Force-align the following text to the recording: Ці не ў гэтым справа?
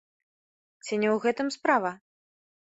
Ці 0.85 0.93
не 1.03 1.09
ў 1.15 1.21
гэтым 1.27 1.47
справа? 1.59 1.95